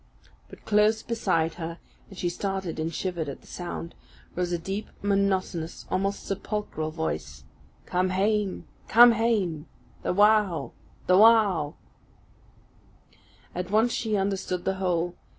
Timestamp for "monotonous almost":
5.03-6.25